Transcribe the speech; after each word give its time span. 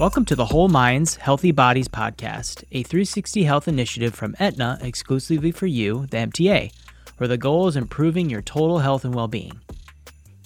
Welcome 0.00 0.24
to 0.24 0.34
the 0.34 0.46
Whole 0.46 0.66
Minds 0.68 1.14
Healthy 1.14 1.52
Bodies 1.52 1.86
podcast, 1.86 2.64
a 2.72 2.82
360 2.82 3.44
health 3.44 3.68
initiative 3.68 4.12
from 4.12 4.34
Aetna 4.40 4.76
exclusively 4.82 5.52
for 5.52 5.68
you, 5.68 6.06
the 6.06 6.16
MTA, 6.16 6.72
where 7.18 7.28
the 7.28 7.38
goal 7.38 7.68
is 7.68 7.76
improving 7.76 8.28
your 8.28 8.42
total 8.42 8.80
health 8.80 9.04
and 9.04 9.14
well 9.14 9.28
being. 9.28 9.60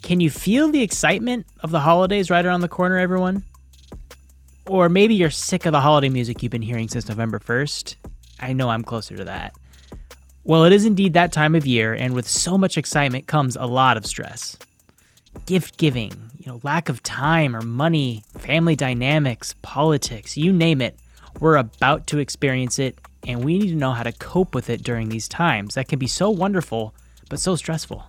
Can 0.02 0.20
you 0.20 0.28
feel 0.28 0.70
the 0.70 0.82
excitement 0.82 1.46
of 1.60 1.70
the 1.70 1.80
holidays 1.80 2.28
right 2.28 2.44
around 2.44 2.60
the 2.60 2.68
corner, 2.68 2.98
everyone? 2.98 3.42
Or 4.66 4.90
maybe 4.90 5.14
you're 5.14 5.30
sick 5.30 5.64
of 5.64 5.72
the 5.72 5.80
holiday 5.80 6.10
music 6.10 6.42
you've 6.42 6.52
been 6.52 6.60
hearing 6.60 6.88
since 6.88 7.08
November 7.08 7.38
1st. 7.38 7.96
I 8.40 8.52
know 8.52 8.68
I'm 8.68 8.84
closer 8.84 9.16
to 9.16 9.24
that. 9.24 9.54
Well, 10.44 10.64
it 10.64 10.74
is 10.74 10.84
indeed 10.84 11.14
that 11.14 11.32
time 11.32 11.54
of 11.54 11.66
year, 11.66 11.94
and 11.94 12.12
with 12.12 12.28
so 12.28 12.58
much 12.58 12.76
excitement 12.76 13.26
comes 13.26 13.56
a 13.56 13.64
lot 13.64 13.96
of 13.96 14.04
stress. 14.04 14.58
Gift 15.46 15.78
giving, 15.78 16.12
you 16.36 16.52
know, 16.52 16.60
lack 16.62 16.90
of 16.90 17.02
time 17.02 17.56
or 17.56 17.62
money, 17.62 18.24
family 18.48 18.74
dynamics, 18.74 19.54
politics, 19.60 20.34
you 20.34 20.50
name 20.50 20.80
it. 20.80 20.98
We're 21.38 21.56
about 21.56 22.06
to 22.06 22.18
experience 22.18 22.78
it, 22.78 22.98
and 23.26 23.44
we 23.44 23.58
need 23.58 23.68
to 23.68 23.74
know 23.74 23.92
how 23.92 24.04
to 24.04 24.12
cope 24.12 24.54
with 24.54 24.70
it 24.70 24.82
during 24.82 25.10
these 25.10 25.28
times 25.28 25.74
that 25.74 25.86
can 25.86 25.98
be 25.98 26.06
so 26.06 26.30
wonderful, 26.30 26.94
but 27.28 27.40
so 27.40 27.56
stressful. 27.56 28.06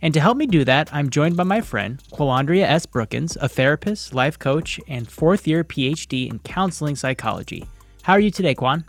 And 0.00 0.14
to 0.14 0.20
help 0.20 0.36
me 0.36 0.46
do 0.46 0.64
that, 0.64 0.94
I'm 0.94 1.10
joined 1.10 1.36
by 1.36 1.42
my 1.42 1.60
friend, 1.60 2.00
Qualandria 2.12 2.62
S. 2.62 2.86
Brookens, 2.86 3.36
a 3.40 3.48
therapist, 3.48 4.14
life 4.14 4.38
coach, 4.38 4.78
and 4.86 5.10
fourth 5.10 5.44
year 5.44 5.64
PhD 5.64 6.30
in 6.30 6.38
counseling 6.38 6.94
psychology. 6.94 7.66
How 8.02 8.12
are 8.12 8.20
you 8.20 8.30
today, 8.30 8.54
Quan? 8.54 8.84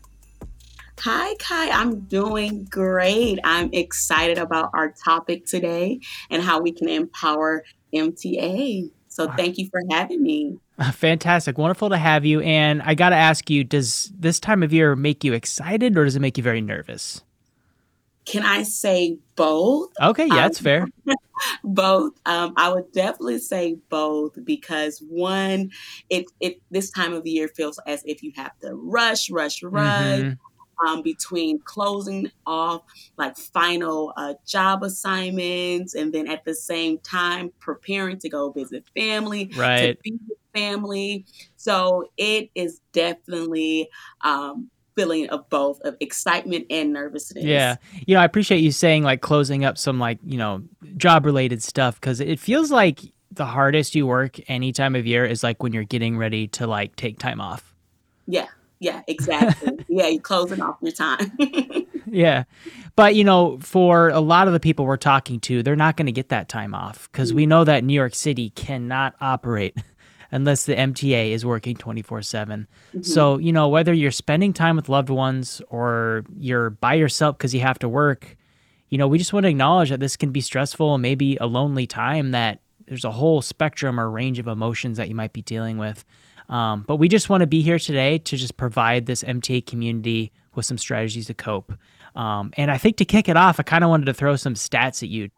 Hi, 0.99 1.33
Kai. 1.39 1.71
I'm 1.71 2.01
doing 2.01 2.65
great. 2.69 3.39
I'm 3.43 3.71
excited 3.73 4.37
about 4.37 4.69
our 4.75 4.91
topic 4.91 5.47
today 5.47 6.01
and 6.29 6.43
how 6.43 6.61
we 6.61 6.71
can 6.71 6.89
empower 6.89 7.63
MTA. 7.91 8.91
So 9.15 9.31
thank 9.37 9.57
you 9.57 9.69
for 9.71 9.81
having 9.89 10.21
me. 10.21 10.57
Fantastic. 10.91 11.57
Wonderful 11.57 11.89
to 11.89 11.97
have 11.97 12.25
you. 12.25 12.41
And 12.41 12.81
I 12.81 12.95
got 12.95 13.11
to 13.11 13.15
ask 13.15 13.49
you, 13.49 13.63
does 13.63 14.11
this 14.13 14.41
time 14.41 14.61
of 14.61 14.73
year 14.73 14.93
make 14.97 15.23
you 15.23 15.31
excited 15.31 15.97
or 15.97 16.03
does 16.03 16.17
it 16.17 16.19
make 16.19 16.37
you 16.37 16.43
very 16.43 16.59
nervous? 16.59 17.23
Can 18.25 18.43
I 18.43 18.63
say 18.63 19.17
both? 19.37 19.91
Okay, 20.01 20.25
yeah, 20.25 20.35
that's 20.35 20.59
um, 20.59 20.63
fair. 20.65 20.87
both. 21.63 22.11
Um, 22.25 22.55
I 22.57 22.73
would 22.73 22.91
definitely 22.91 23.39
say 23.39 23.77
both 23.89 24.37
because 24.43 25.01
one, 25.07 25.71
it 26.09 26.25
it 26.41 26.59
this 26.69 26.89
time 26.89 27.13
of 27.13 27.23
the 27.23 27.29
year 27.29 27.47
feels 27.47 27.79
as 27.87 28.03
if 28.03 28.21
you 28.21 28.33
have 28.35 28.57
to 28.59 28.73
rush, 28.73 29.29
rush, 29.29 29.63
rush. 29.63 30.19
Mm-hmm 30.19 30.33
um, 30.85 31.01
between 31.01 31.59
closing 31.59 32.31
off 32.45 32.81
like 33.17 33.37
final 33.37 34.13
uh, 34.17 34.33
job 34.45 34.83
assignments 34.83 35.95
and 35.95 36.13
then 36.13 36.27
at 36.27 36.45
the 36.45 36.55
same 36.55 36.97
time 36.99 37.51
preparing 37.59 38.17
to 38.19 38.29
go 38.29 38.51
visit 38.51 38.83
family, 38.95 39.51
right. 39.55 39.97
to 39.97 40.01
be 40.03 40.19
with 40.27 40.37
family. 40.53 41.25
So 41.57 42.09
it 42.17 42.49
is 42.55 42.81
definitely 42.93 43.89
um, 44.21 44.69
feeling 44.95 45.29
of 45.29 45.49
both 45.49 45.79
of 45.81 45.95
excitement 45.99 46.65
and 46.69 46.93
nervousness. 46.93 47.43
Yeah. 47.43 47.75
You 48.05 48.15
know, 48.15 48.21
I 48.21 48.25
appreciate 48.25 48.59
you 48.59 48.71
saying 48.71 49.03
like 49.03 49.21
closing 49.21 49.65
up 49.65 49.77
some 49.77 49.99
like, 49.99 50.19
you 50.25 50.37
know, 50.37 50.63
job 50.97 51.25
related 51.25 51.61
stuff 51.61 51.99
because 51.99 52.19
it 52.19 52.39
feels 52.39 52.71
like 52.71 53.01
the 53.31 53.45
hardest 53.45 53.95
you 53.95 54.07
work 54.07 54.39
any 54.49 54.71
time 54.71 54.95
of 54.95 55.05
year 55.05 55.25
is 55.25 55.43
like 55.43 55.61
when 55.61 55.73
you're 55.73 55.83
getting 55.83 56.17
ready 56.17 56.47
to 56.47 56.65
like 56.67 56.95
take 56.95 57.19
time 57.19 57.41
off. 57.41 57.75
Yeah. 58.27 58.47
Yeah, 58.79 59.01
exactly. 59.07 59.79
yeah, 59.87 60.07
you're 60.07 60.21
closing 60.21 60.61
off 60.61 60.77
your 60.81 60.91
time. 60.91 61.31
yeah. 62.07 62.43
But, 62.95 63.15
you 63.15 63.23
know, 63.23 63.57
for 63.59 64.09
a 64.09 64.19
lot 64.19 64.47
of 64.47 64.53
the 64.53 64.59
people 64.59 64.85
we're 64.85 64.97
talking 64.97 65.39
to, 65.41 65.63
they're 65.63 65.75
not 65.75 65.97
going 65.97 66.05
to 66.07 66.11
get 66.11 66.29
that 66.29 66.49
time 66.49 66.73
off 66.73 67.09
because 67.11 67.29
mm-hmm. 67.29 67.37
we 67.37 67.45
know 67.45 67.63
that 67.63 67.83
New 67.83 67.93
York 67.93 68.15
City 68.15 68.51
cannot 68.51 69.15
operate 69.21 69.77
unless 70.31 70.65
the 70.65 70.75
MTA 70.75 71.31
is 71.31 71.45
working 71.45 71.75
24 71.75 72.21
7. 72.21 72.67
Mm-hmm. 72.89 73.01
So, 73.01 73.37
you 73.37 73.53
know, 73.53 73.69
whether 73.69 73.93
you're 73.93 74.11
spending 74.11 74.53
time 74.53 74.75
with 74.75 74.89
loved 74.89 75.09
ones 75.09 75.61
or 75.69 76.25
you're 76.37 76.71
by 76.71 76.95
yourself 76.95 77.37
because 77.37 77.53
you 77.53 77.61
have 77.61 77.79
to 77.79 77.89
work, 77.89 78.35
you 78.89 78.97
know, 78.97 79.07
we 79.07 79.17
just 79.17 79.33
want 79.33 79.45
to 79.45 79.49
acknowledge 79.49 79.89
that 79.89 79.99
this 79.99 80.15
can 80.15 80.31
be 80.31 80.41
stressful 80.41 80.93
and 80.93 81.01
maybe 81.01 81.37
a 81.37 81.45
lonely 81.45 81.87
time 81.87 82.31
that 82.31 82.59
there's 82.87 83.05
a 83.05 83.11
whole 83.11 83.41
spectrum 83.41 83.99
or 83.99 84.09
range 84.09 84.39
of 84.39 84.47
emotions 84.47 84.97
that 84.97 85.09
you 85.09 85.15
might 85.15 85.33
be 85.33 85.41
dealing 85.41 85.77
with. 85.77 86.05
Um, 86.49 86.83
but 86.87 86.97
we 86.97 87.07
just 87.07 87.29
want 87.29 87.41
to 87.41 87.47
be 87.47 87.61
here 87.61 87.79
today 87.79 88.19
to 88.19 88.37
just 88.37 88.57
provide 88.57 89.05
this 89.05 89.23
MTA 89.23 89.65
community 89.65 90.31
with 90.53 90.65
some 90.65 90.77
strategies 90.77 91.27
to 91.27 91.33
cope. 91.33 91.73
Um, 92.15 92.51
and 92.55 92.71
I 92.71 92.77
think 92.77 92.97
to 92.97 93.05
kick 93.05 93.27
it 93.27 93.37
off, 93.37 93.59
I 93.59 93.63
kind 93.63 93.83
of 93.83 93.89
wanted 93.89 94.05
to 94.05 94.13
throw 94.13 94.35
some 94.35 94.53
stats 94.53 95.03
at 95.03 95.09
you. 95.09 95.29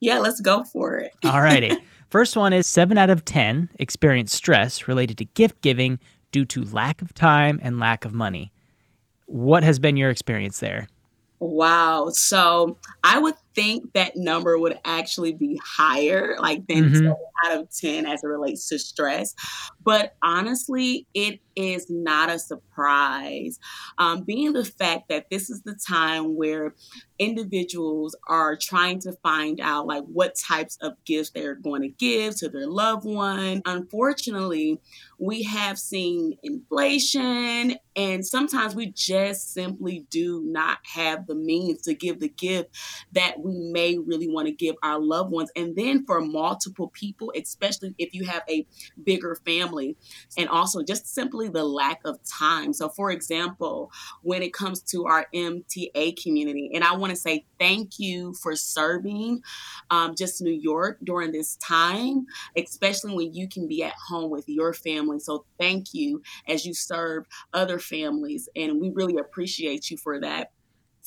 Yeah, 0.00 0.18
let's 0.18 0.40
go 0.40 0.64
for 0.64 0.98
it. 0.98 1.12
All 1.24 1.40
righty. 1.40 1.76
First 2.10 2.36
one 2.36 2.52
is 2.52 2.66
seven 2.66 2.98
out 2.98 3.10
of 3.10 3.24
10 3.24 3.70
experience 3.78 4.34
stress 4.34 4.88
related 4.88 5.18
to 5.18 5.24
gift 5.24 5.60
giving 5.60 5.98
due 6.32 6.44
to 6.46 6.64
lack 6.64 7.02
of 7.02 7.14
time 7.14 7.58
and 7.62 7.78
lack 7.78 8.04
of 8.04 8.12
money. 8.12 8.52
What 9.26 9.62
has 9.62 9.78
been 9.78 9.96
your 9.96 10.10
experience 10.10 10.60
there? 10.60 10.88
Wow. 11.40 12.08
So 12.10 12.78
I 13.04 13.18
would 13.18 13.34
think 13.58 13.92
that 13.92 14.14
number 14.14 14.56
would 14.56 14.78
actually 14.84 15.32
be 15.32 15.60
higher, 15.64 16.36
like 16.38 16.64
than 16.68 16.90
mm-hmm. 16.90 17.08
out 17.44 17.58
of 17.58 17.68
10 17.76 18.06
as 18.06 18.22
it 18.22 18.26
relates 18.28 18.68
to 18.68 18.78
stress. 18.78 19.34
But 19.82 20.14
honestly, 20.22 21.08
it 21.12 21.40
is 21.56 21.90
not 21.90 22.30
a 22.30 22.38
surprise. 22.38 23.58
Um, 23.98 24.22
being 24.22 24.52
the 24.52 24.64
fact 24.64 25.08
that 25.08 25.28
this 25.28 25.50
is 25.50 25.62
the 25.62 25.74
time 25.74 26.36
where 26.36 26.76
individuals 27.18 28.14
are 28.28 28.54
trying 28.54 29.00
to 29.00 29.12
find 29.24 29.60
out 29.60 29.88
like 29.88 30.04
what 30.04 30.36
types 30.36 30.78
of 30.80 30.92
gifts 31.04 31.30
they're 31.30 31.56
going 31.56 31.82
to 31.82 31.88
give 31.88 32.36
to 32.36 32.48
their 32.48 32.68
loved 32.68 33.04
one. 33.04 33.60
Unfortunately, 33.66 34.80
we 35.18 35.42
have 35.42 35.80
seen 35.80 36.38
inflation 36.44 37.74
and 37.96 38.24
sometimes 38.24 38.76
we 38.76 38.92
just 38.92 39.52
simply 39.52 40.06
do 40.08 40.40
not 40.44 40.78
have 40.84 41.26
the 41.26 41.34
means 41.34 41.82
to 41.82 41.94
give 41.94 42.20
the 42.20 42.28
gift 42.28 42.70
that 43.10 43.40
we 43.40 43.47
may 43.48 43.98
really 43.98 44.28
want 44.28 44.46
to 44.46 44.52
give 44.52 44.76
our 44.82 44.98
loved 44.98 45.30
ones. 45.30 45.50
And 45.56 45.76
then 45.76 46.04
for 46.04 46.20
multiple 46.20 46.88
people, 46.88 47.32
especially 47.36 47.94
if 47.98 48.14
you 48.14 48.24
have 48.24 48.42
a 48.48 48.66
bigger 49.04 49.36
family, 49.44 49.96
and 50.36 50.48
also 50.48 50.82
just 50.82 51.12
simply 51.12 51.48
the 51.48 51.64
lack 51.64 52.00
of 52.04 52.18
time. 52.24 52.72
So, 52.72 52.88
for 52.88 53.10
example, 53.10 53.90
when 54.22 54.42
it 54.42 54.52
comes 54.52 54.82
to 54.82 55.06
our 55.06 55.26
MTA 55.34 56.22
community, 56.22 56.70
and 56.74 56.84
I 56.84 56.96
want 56.96 57.10
to 57.10 57.16
say 57.16 57.44
thank 57.58 57.98
you 57.98 58.34
for 58.34 58.56
serving 58.56 59.42
um, 59.90 60.14
just 60.16 60.42
New 60.42 60.52
York 60.52 60.98
during 61.04 61.32
this 61.32 61.56
time, 61.56 62.26
especially 62.56 63.14
when 63.14 63.34
you 63.34 63.48
can 63.48 63.66
be 63.66 63.82
at 63.82 63.94
home 64.08 64.30
with 64.30 64.48
your 64.48 64.72
family. 64.72 65.18
So, 65.18 65.44
thank 65.58 65.94
you 65.94 66.22
as 66.46 66.64
you 66.64 66.74
serve 66.74 67.26
other 67.52 67.78
families, 67.78 68.48
and 68.54 68.80
we 68.80 68.90
really 68.90 69.18
appreciate 69.18 69.90
you 69.90 69.96
for 69.96 70.20
that 70.20 70.50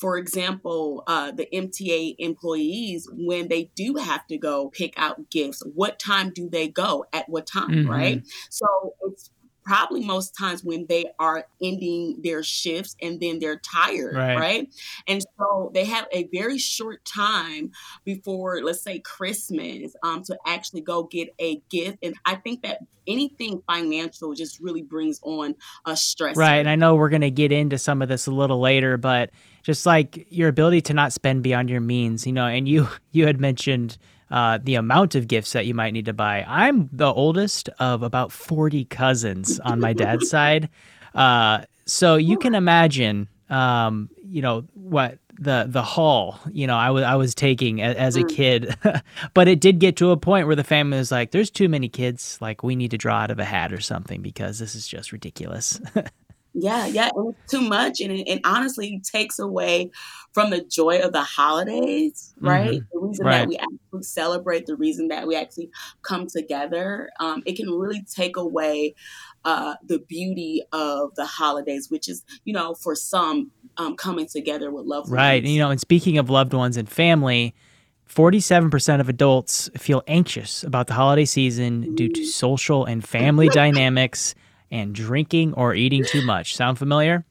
for 0.02 0.18
example, 0.18 1.04
uh, 1.06 1.30
the 1.30 1.46
MTA 1.54 2.16
employees, 2.18 3.08
when 3.12 3.46
they 3.46 3.70
do 3.76 3.94
have 3.94 4.26
to 4.26 4.36
go 4.36 4.68
pick 4.68 4.94
out 4.96 5.30
gifts, 5.30 5.62
what 5.76 6.00
time 6.00 6.32
do 6.34 6.50
they 6.50 6.66
go 6.66 7.04
at 7.12 7.28
what 7.28 7.46
time, 7.46 7.70
mm-hmm. 7.70 7.88
right? 7.88 8.26
So 8.50 8.66
it's 9.02 9.30
probably 9.72 10.04
most 10.04 10.36
times 10.36 10.62
when 10.62 10.84
they 10.86 11.06
are 11.18 11.46
ending 11.62 12.20
their 12.22 12.42
shifts 12.42 12.94
and 13.00 13.18
then 13.20 13.38
they're 13.38 13.58
tired, 13.60 14.14
right. 14.14 14.36
right. 14.36 14.74
And 15.08 15.24
so 15.38 15.70
they 15.72 15.86
have 15.86 16.06
a 16.12 16.28
very 16.30 16.58
short 16.58 17.02
time 17.06 17.72
before, 18.04 18.60
let's 18.62 18.82
say, 18.82 18.98
Christmas 18.98 19.96
um, 20.02 20.24
to 20.24 20.36
actually 20.46 20.82
go 20.82 21.04
get 21.04 21.34
a 21.40 21.62
gift. 21.70 21.96
And 22.02 22.14
I 22.26 22.34
think 22.34 22.64
that 22.64 22.80
anything 23.06 23.62
financial 23.66 24.34
just 24.34 24.60
really 24.60 24.82
brings 24.82 25.18
on 25.22 25.54
a 25.86 25.96
stress. 25.96 26.36
Right. 26.36 26.56
And 26.56 26.68
I 26.68 26.76
know 26.76 26.94
we're 26.94 27.08
going 27.08 27.22
to 27.22 27.30
get 27.30 27.50
into 27.50 27.78
some 27.78 28.02
of 28.02 28.10
this 28.10 28.26
a 28.26 28.30
little 28.30 28.60
later, 28.60 28.98
but 28.98 29.30
just 29.62 29.86
like 29.86 30.26
your 30.28 30.50
ability 30.50 30.82
to 30.82 30.92
not 30.92 31.14
spend 31.14 31.42
beyond 31.42 31.70
your 31.70 31.80
means, 31.80 32.26
you 32.26 32.34
know, 32.34 32.44
and 32.44 32.68
you 32.68 32.88
you 33.12 33.24
had 33.26 33.40
mentioned 33.40 33.96
uh, 34.32 34.58
the 34.62 34.76
amount 34.76 35.14
of 35.14 35.28
gifts 35.28 35.52
that 35.52 35.66
you 35.66 35.74
might 35.74 35.92
need 35.92 36.06
to 36.06 36.14
buy. 36.14 36.42
I'm 36.48 36.88
the 36.90 37.12
oldest 37.12 37.68
of 37.78 38.02
about 38.02 38.32
40 38.32 38.86
cousins 38.86 39.60
on 39.60 39.78
my 39.78 39.92
dad's 39.92 40.28
side. 40.30 40.70
Uh, 41.14 41.64
so 41.84 42.16
you 42.16 42.38
can 42.38 42.54
imagine, 42.54 43.28
um, 43.50 44.08
you 44.24 44.40
know, 44.40 44.64
what 44.72 45.18
the 45.38 45.66
the 45.68 45.82
haul 45.82 46.38
you 46.50 46.66
know 46.66 46.76
I 46.76 46.90
was 46.90 47.04
I 47.04 47.16
was 47.16 47.34
taking 47.34 47.80
as, 47.80 47.96
as 47.96 48.16
a 48.16 48.22
mm. 48.22 48.28
kid 48.28 48.76
but 49.34 49.48
it 49.48 49.60
did 49.60 49.78
get 49.78 49.96
to 49.96 50.10
a 50.10 50.16
point 50.16 50.46
where 50.46 50.54
the 50.54 50.62
family 50.62 50.98
was 50.98 51.10
like 51.10 51.30
there's 51.30 51.50
too 51.50 51.70
many 51.70 51.88
kids 51.88 52.38
like 52.40 52.62
we 52.62 52.76
need 52.76 52.90
to 52.90 52.98
draw 52.98 53.16
out 53.16 53.30
of 53.30 53.38
a 53.38 53.44
hat 53.44 53.72
or 53.72 53.80
something 53.80 54.20
because 54.20 54.58
this 54.58 54.74
is 54.74 54.86
just 54.86 55.10
ridiculous 55.10 55.80
Yeah, 56.54 56.86
yeah, 56.86 57.08
it's 57.16 57.50
too 57.50 57.62
much, 57.62 58.00
and 58.00 58.12
it, 58.12 58.28
and 58.28 58.40
honestly 58.44 59.00
takes 59.10 59.38
away 59.38 59.90
from 60.32 60.50
the 60.50 60.62
joy 60.62 61.00
of 61.00 61.12
the 61.12 61.22
holidays, 61.22 62.34
right? 62.40 62.80
Mm-hmm. 62.80 62.86
The 62.92 62.98
reason 62.98 63.26
right. 63.26 63.38
that 63.38 63.48
we 63.48 63.56
actually 63.56 64.02
celebrate, 64.02 64.66
the 64.66 64.76
reason 64.76 65.08
that 65.08 65.26
we 65.26 65.34
actually 65.34 65.70
come 66.02 66.26
together, 66.26 67.08
um, 67.20 67.42
it 67.46 67.56
can 67.56 67.70
really 67.70 68.02
take 68.02 68.36
away 68.36 68.94
uh, 69.46 69.76
the 69.86 69.98
beauty 70.00 70.62
of 70.72 71.14
the 71.14 71.24
holidays, 71.24 71.90
which 71.90 72.08
is, 72.08 72.22
you 72.44 72.52
know, 72.52 72.74
for 72.74 72.94
some, 72.94 73.50
um, 73.78 73.96
coming 73.96 74.26
together 74.26 74.70
with 74.70 74.84
loved 74.84 75.08
ones. 75.08 75.16
Right, 75.16 75.42
and, 75.42 75.52
you 75.52 75.58
know, 75.58 75.70
and 75.70 75.80
speaking 75.80 76.18
of 76.18 76.28
loved 76.30 76.52
ones 76.54 76.76
and 76.76 76.88
family. 76.88 77.54
47% 78.08 79.00
of 79.00 79.08
adults 79.08 79.70
feel 79.78 80.02
anxious 80.06 80.62
about 80.64 80.86
the 80.86 80.92
holiday 80.92 81.24
season 81.24 81.94
due 81.94 82.10
to 82.10 82.26
social 82.26 82.84
and 82.84 83.02
family 83.02 83.48
dynamics 83.48 84.34
and 84.72 84.94
drinking 84.94 85.54
or 85.54 85.74
eating 85.74 86.04
too 86.04 86.24
much. 86.24 86.56
Sound 86.56 86.78
familiar? 86.78 87.24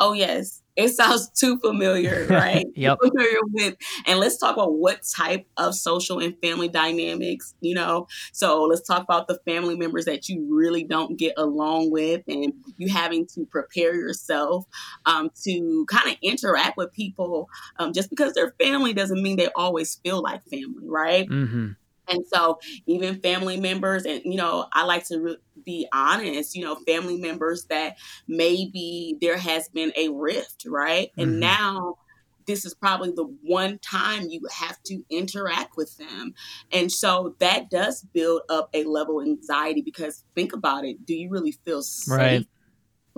Oh, 0.00 0.12
yes. 0.12 0.62
It 0.76 0.90
sounds 0.90 1.28
too 1.30 1.58
familiar, 1.58 2.24
right? 2.30 2.64
yep. 2.76 2.98
Familiar 3.02 3.38
with, 3.52 3.74
and 4.06 4.20
let's 4.20 4.38
talk 4.38 4.54
about 4.54 4.74
what 4.74 5.00
type 5.16 5.44
of 5.56 5.74
social 5.74 6.20
and 6.20 6.36
family 6.40 6.68
dynamics, 6.68 7.52
you 7.60 7.74
know. 7.74 8.06
So 8.32 8.62
let's 8.62 8.86
talk 8.86 9.02
about 9.02 9.26
the 9.26 9.40
family 9.44 9.76
members 9.76 10.04
that 10.04 10.28
you 10.28 10.46
really 10.48 10.84
don't 10.84 11.18
get 11.18 11.34
along 11.36 11.90
with, 11.90 12.22
and 12.28 12.52
you 12.76 12.88
having 12.88 13.26
to 13.34 13.44
prepare 13.46 13.96
yourself 13.96 14.66
um, 15.04 15.30
to 15.42 15.84
kind 15.90 16.12
of 16.12 16.16
interact 16.22 16.76
with 16.76 16.92
people. 16.92 17.48
Um, 17.80 17.92
just 17.92 18.08
because 18.08 18.34
they're 18.34 18.54
family 18.60 18.92
doesn't 18.92 19.20
mean 19.20 19.36
they 19.36 19.48
always 19.56 19.96
feel 20.04 20.22
like 20.22 20.44
family, 20.44 20.86
right? 20.86 21.28
Mm-hmm. 21.28 21.70
And 22.08 22.24
so, 22.26 22.58
even 22.86 23.20
family 23.20 23.58
members, 23.58 24.04
and 24.04 24.22
you 24.24 24.36
know, 24.36 24.66
I 24.72 24.84
like 24.84 25.06
to 25.08 25.20
re- 25.20 25.36
be 25.64 25.86
honest, 25.92 26.54
you 26.54 26.64
know, 26.64 26.76
family 26.86 27.18
members 27.18 27.64
that 27.64 27.96
maybe 28.26 29.16
there 29.20 29.38
has 29.38 29.68
been 29.68 29.92
a 29.96 30.08
rift, 30.08 30.64
right? 30.66 31.10
Mm-hmm. 31.12 31.20
And 31.20 31.40
now 31.40 31.96
this 32.46 32.64
is 32.64 32.74
probably 32.74 33.10
the 33.10 33.30
one 33.42 33.78
time 33.78 34.28
you 34.30 34.40
have 34.50 34.82
to 34.84 35.04
interact 35.10 35.76
with 35.76 35.96
them. 35.98 36.32
And 36.72 36.90
so 36.90 37.36
that 37.40 37.68
does 37.68 38.02
build 38.14 38.42
up 38.48 38.70
a 38.72 38.84
level 38.84 39.20
of 39.20 39.26
anxiety 39.26 39.82
because 39.82 40.24
think 40.34 40.54
about 40.54 40.84
it. 40.84 41.04
Do 41.04 41.14
you 41.14 41.28
really 41.28 41.52
feel 41.52 41.82
safe? 41.82 42.16
Right 42.18 42.46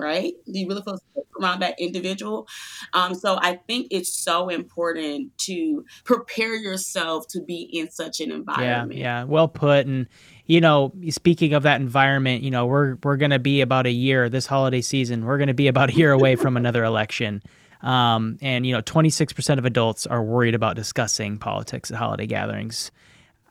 right? 0.01 0.33
Do 0.47 0.59
you 0.59 0.67
really 0.67 0.83
feel 0.83 0.99
safe 1.15 1.25
around 1.41 1.61
that 1.61 1.79
individual? 1.79 2.49
Um, 2.93 3.15
so 3.15 3.39
I 3.41 3.61
think 3.67 3.89
it's 3.91 4.13
so 4.13 4.49
important 4.49 5.37
to 5.39 5.85
prepare 6.05 6.55
yourself 6.57 7.27
to 7.29 7.41
be 7.41 7.63
in 7.63 7.91
such 7.91 8.21
an 8.21 8.33
environment. 8.33 8.99
Yeah, 8.99 9.21
yeah, 9.21 9.25
well 9.25 9.49
put. 9.49 9.87
And 9.87 10.07
you 10.47 10.61
know, 10.61 10.93
speaking 11.11 11.53
of 11.53 11.63
that 11.63 11.81
environment, 11.81 12.43
you 12.43 12.51
know, 12.51 12.67
we're 12.67 12.97
we're 13.05 13.17
going 13.17 13.31
to 13.31 13.39
be 13.39 13.61
about 13.61 13.87
a 13.87 13.93
year 13.93 14.29
this 14.29 14.47
holiday 14.47 14.81
season. 14.81 15.25
We're 15.25 15.39
going 15.39 15.49
to 15.49 15.55
be 15.55 15.69
about 15.69 15.91
a 15.91 15.95
year 15.95 16.13
away 16.13 16.37
from 16.37 16.57
another 16.57 16.85
election. 16.85 17.43
Um, 17.83 18.37
and 18.43 18.67
you 18.67 18.75
know, 18.75 18.83
26% 18.83 19.59
of 19.59 19.65
adults 19.65 20.07
are 20.07 20.23
worried 20.23 20.55
about 20.55 20.77
discussing 20.77 21.39
politics 21.39 21.91
at 21.91 21.97
holiday 21.97 22.27
gatherings. 22.27 22.91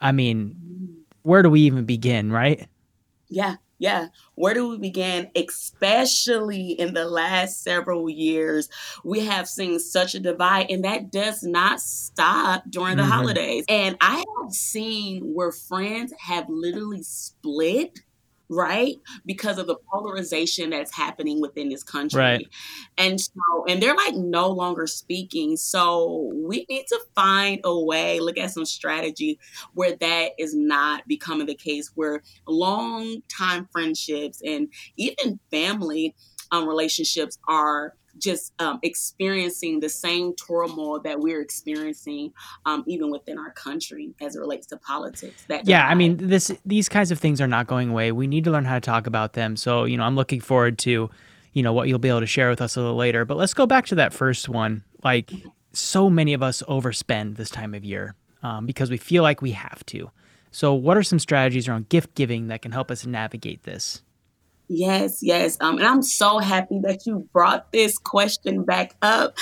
I 0.02 0.12
mean, 0.12 1.06
where 1.24 1.42
do 1.42 1.50
we 1.50 1.62
even 1.62 1.86
begin, 1.86 2.32
right? 2.32 2.68
Yeah, 3.28 3.56
yeah, 3.80 4.08
where 4.36 4.54
do 4.54 4.68
we 4.68 4.78
begin? 4.78 5.32
Especially 5.36 6.72
in 6.72 6.94
the 6.94 7.06
last 7.06 7.64
several 7.64 8.10
years, 8.10 8.70
we 9.04 9.22
have 9.22 9.48
seen 9.48 9.80
such 9.80 10.14
a 10.14 10.20
divide, 10.20 10.70
and 10.70 10.84
that 10.84 11.12
does 11.12 11.44
not 11.44 11.80
stop 11.80 12.64
during 12.70 12.98
the 12.98 13.04
mm-hmm. 13.04 13.12
holidays. 13.12 13.64
And 13.70 13.98
I 14.02 14.24
have 14.42 14.52
seen 14.52 15.34
where 15.34 15.54
friends 15.54 16.14
have 16.20 16.46
literally 16.50 17.04
split 17.04 18.02
right? 18.50 18.96
Because 19.26 19.58
of 19.60 19.68
the 19.68 19.76
polarization 19.92 20.72
that's 20.72 20.94
happening 20.94 21.40
within 21.40 21.70
this 21.70 21.84
country. 21.84 22.20
Right. 22.20 22.48
And 22.98 23.22
so, 23.22 23.32
and 23.68 23.82
they're 23.82 23.96
like 23.96 24.16
no 24.16 24.50
longer 24.50 24.88
speaking. 24.88 25.56
So 25.56 26.32
we 26.34 26.66
need 26.70 26.88
to 26.88 27.00
find 27.16 27.62
a 27.64 27.80
way, 27.80 28.20
look 28.20 28.38
at 28.38 28.52
some 28.52 28.66
strategy 28.66 29.40
where 29.74 29.96
that 29.96 30.32
is 30.40 30.56
not 30.56 31.08
becoming 31.08 31.48
the 31.48 31.56
case, 31.56 31.92
where 31.94 32.24
long 32.48 33.22
time 33.30 33.68
friendships 33.72 34.42
and 34.44 34.70
even 34.98 35.40
family 35.52 36.16
um, 36.52 36.68
relationships 36.68 37.38
are 37.48 37.94
just 38.20 38.54
um, 38.60 38.80
experiencing 38.84 39.80
the 39.80 39.90
same 39.90 40.36
turmoil 40.36 41.00
that 41.00 41.20
we're 41.20 41.42
experiencing 41.42 42.34
um, 42.66 42.84
even 42.88 43.12
within 43.12 43.38
our 43.38 43.52
country 43.52 44.14
as 44.22 44.36
it 44.36 44.40
relates 44.40 44.68
to 44.68 44.78
politics 44.78 45.44
that 45.48 45.68
yeah 45.68 45.88
i 45.88 45.96
mean 45.96 46.18
this 46.18 46.52
these 46.66 46.90
kinds 46.90 47.12
of 47.12 47.20
things 47.20 47.42
are 47.42 47.48
not 47.48 47.68
going 47.68 47.90
away. 47.90 48.12
We 48.12 48.28
need 48.28 48.44
to 48.46 48.52
learn 48.52 48.66
how 48.66 48.76
to 48.76 48.82
talk 48.82 49.08
about 49.08 49.34
them. 49.34 49.56
So 49.56 49.86
you 49.86 49.98
know 49.98 50.04
i'm 50.04 50.16
looking 50.16 50.42
forward 50.42 50.78
to 50.80 51.10
you 51.54 51.64
know 51.64 51.74
what 51.74 51.88
you'll 51.88 52.00
be 52.00 52.10
able 52.10 52.20
to 52.22 52.28
share 52.28 52.50
with 52.50 52.62
us 52.62 52.76
a 52.76 52.82
little 52.82 52.96
later. 52.96 53.26
But 53.26 53.38
let's 53.38 53.54
go 53.54 53.66
back 53.66 53.86
to 53.88 53.96
that 53.96 54.14
first 54.14 54.50
one. 54.50 54.84
Like 55.04 55.32
so 55.74 56.10
many 56.10 56.34
of 56.34 56.44
us 56.44 56.64
overspend 56.68 57.38
this 57.38 57.50
time 57.50 57.74
of 57.74 57.84
year 57.84 58.16
um, 58.44 58.66
because 58.66 58.90
we 58.90 58.98
feel 58.98 59.24
like 59.24 59.42
we 59.42 59.52
have 59.52 59.86
to. 59.88 60.12
So 60.52 60.74
what 60.74 60.98
are 60.98 61.04
some 61.04 61.20
strategies 61.20 61.68
around 61.68 61.90
gift 61.90 62.16
giving 62.16 62.48
that 62.48 62.62
can 62.62 62.72
help 62.72 62.90
us 62.90 63.06
navigate 63.06 63.64
this 63.64 64.02
Yes, 64.72 65.24
yes. 65.24 65.58
Um, 65.62 65.80
and 65.80 65.88
I'm 65.88 66.04
so 66.04 66.38
happy 66.38 66.80
that 66.84 67.08
you 67.08 67.28
brought 67.34 67.72
this 67.72 67.98
question 67.98 68.64
back 68.64 68.94
up. 69.02 69.36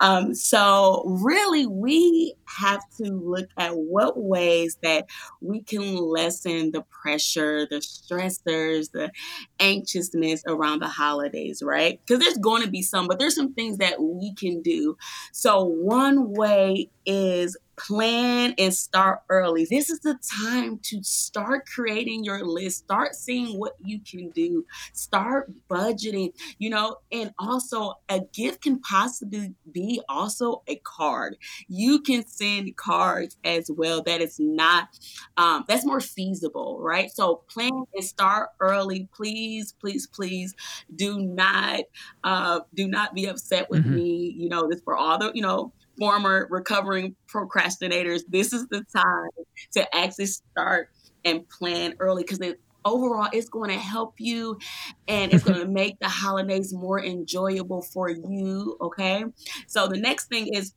Um, 0.00 0.34
so, 0.34 1.04
really, 1.06 1.66
we 1.66 2.34
have 2.46 2.82
to 2.96 3.04
look 3.04 3.48
at 3.56 3.76
what 3.76 4.18
ways 4.18 4.78
that 4.82 5.06
we 5.40 5.62
can 5.62 5.94
lessen 5.94 6.72
the 6.72 6.82
pressure, 7.00 7.64
the 7.70 7.76
stressors, 7.76 8.90
the 8.90 9.12
anxiousness 9.60 10.42
around 10.48 10.80
the 10.80 10.88
holidays, 10.88 11.62
right? 11.64 12.00
Because 12.04 12.18
there's 12.20 12.38
going 12.38 12.62
to 12.64 12.70
be 12.70 12.82
some, 12.82 13.06
but 13.06 13.20
there's 13.20 13.36
some 13.36 13.54
things 13.54 13.78
that 13.78 14.02
we 14.02 14.34
can 14.34 14.62
do. 14.62 14.96
So, 15.30 15.62
one 15.64 16.32
way 16.32 16.90
is 17.06 17.56
plan 17.86 18.54
and 18.58 18.72
start 18.72 19.20
early. 19.28 19.66
This 19.68 19.90
is 19.90 20.00
the 20.00 20.18
time 20.44 20.78
to 20.84 21.02
start 21.02 21.66
creating 21.66 22.24
your 22.24 22.44
list, 22.44 22.84
start 22.84 23.14
seeing 23.14 23.58
what 23.58 23.74
you 23.80 24.00
can 24.00 24.30
do, 24.30 24.64
start 24.92 25.50
budgeting, 25.68 26.32
you 26.58 26.70
know, 26.70 26.98
and 27.10 27.32
also 27.38 27.94
a 28.08 28.20
gift 28.32 28.62
can 28.62 28.80
possibly 28.80 29.54
be 29.70 30.00
also 30.08 30.62
a 30.68 30.76
card. 30.76 31.36
You 31.68 32.00
can 32.00 32.26
send 32.26 32.76
cards 32.76 33.36
as 33.44 33.70
well. 33.70 34.02
That 34.02 34.20
is 34.20 34.38
not, 34.38 34.88
um, 35.36 35.64
that's 35.66 35.84
more 35.84 36.00
feasible, 36.00 36.78
right? 36.80 37.10
So 37.10 37.42
plan 37.48 37.84
and 37.94 38.04
start 38.04 38.50
early. 38.60 39.08
Please, 39.14 39.72
please, 39.72 40.06
please 40.06 40.54
do 40.94 41.20
not, 41.20 41.80
uh, 42.22 42.60
do 42.74 42.86
not 42.86 43.14
be 43.14 43.26
upset 43.26 43.70
with 43.70 43.84
mm-hmm. 43.84 43.94
me. 43.94 44.34
You 44.36 44.48
know, 44.48 44.68
this 44.68 44.80
for 44.82 44.96
all 44.96 45.18
the, 45.18 45.32
you 45.34 45.42
know, 45.42 45.72
former 46.02 46.48
recovering 46.50 47.14
procrastinators, 47.32 48.22
this 48.28 48.52
is 48.52 48.66
the 48.72 48.84
time 48.92 49.28
to 49.70 49.96
actually 49.96 50.26
start 50.26 50.88
and 51.24 51.48
plan 51.48 51.94
early 52.00 52.24
because 52.24 52.40
it 52.40 52.58
overall 52.84 53.28
it's 53.32 53.48
going 53.48 53.70
to 53.70 53.78
help 53.78 54.14
you 54.18 54.58
and 55.06 55.32
it's 55.32 55.44
going 55.44 55.60
to 55.64 55.68
make 55.68 55.96
the 56.00 56.08
holidays 56.08 56.74
more 56.74 57.00
enjoyable 57.00 57.82
for 57.82 58.10
you 58.10 58.76
okay? 58.80 59.24
So 59.68 59.86
the 59.86 59.96
next 59.96 60.26
thing 60.26 60.52
is 60.52 60.74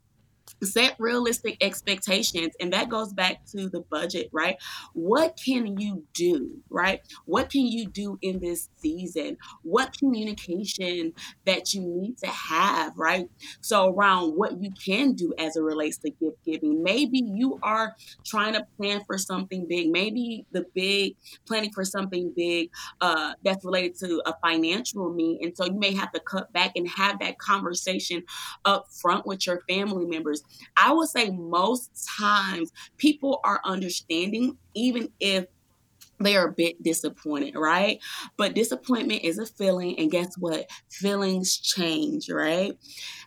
set 0.64 0.96
realistic 1.00 1.58
expectations 1.62 2.54
and 2.60 2.74
that 2.74 2.90
goes 2.90 3.14
back 3.14 3.46
to 3.46 3.70
the 3.70 3.82
budget 3.82 4.30
right? 4.32 4.58
What 4.94 5.40
can 5.44 5.78
you 5.80 6.04
do 6.14 6.62
right? 6.70 7.02
What 7.26 7.50
can 7.50 7.66
you 7.66 7.88
do 7.88 8.18
in 8.22 8.40
this 8.40 8.70
season? 8.78 9.38
What 9.64 9.98
communication 9.98 11.14
that 11.46 11.74
you 11.74 11.82
need 11.82 12.18
to 12.20 12.28
have 12.28 12.98
right? 12.98 13.30
So 13.62 13.94
around 13.94 14.32
what 14.32 14.62
you 14.62 14.72
can 14.84 15.14
do 15.14 15.34
as 15.38 15.56
it 15.56 15.62
relates 15.62 15.98
to 16.00 16.10
gift 16.12 16.44
giving. 16.46 16.84
Maybe 16.84 17.20
you 17.20 17.60
are 17.64 17.96
trying 18.26 18.54
to 18.54 18.66
plan 18.78 19.02
for 19.06 19.18
something 19.18 19.66
big. 19.68 19.90
Maybe 19.90 20.46
the 20.52 20.66
big 20.74 21.16
planning 21.48 21.72
for 21.72 21.86
something 21.86 22.34
big 22.36 22.70
uh, 23.02 23.34
that's 23.44 23.64
related 23.66 23.98
to 24.00 24.22
a 24.26 24.34
financial 24.42 25.14
need 25.14 25.42
and 25.42 25.56
so 25.56 25.66
you 25.66 25.80
may 25.80 25.94
have 25.94 26.12
to 26.12 26.20
cut 26.20 26.52
back 26.54 26.72
and 26.76 26.88
have 26.88 27.20
that 27.20 27.38
conversation 27.38 28.24
up 28.64 28.88
front 29.02 29.26
with 29.26 29.46
your 29.46 29.62
family 29.68 30.06
members 30.06 30.44
I 30.78 30.94
would 30.94 31.10
say 31.10 31.30
most 31.30 32.08
times 32.20 32.72
people 32.98 33.40
are 33.44 33.62
understanding, 33.64 34.58
even 34.74 35.12
if 35.20 35.46
they 36.20 36.36
are 36.38 36.48
a 36.48 36.52
bit 36.52 36.82
disappointed, 36.82 37.56
right? 37.56 38.00
But 38.38 38.56
disappointment 38.56 39.24
is 39.24 39.38
a 39.38 39.46
feeling, 39.46 40.00
and 40.00 40.10
guess 40.10 40.38
what? 40.38 40.70
Feelings 40.90 41.58
change, 41.58 42.30
right? 42.30 42.78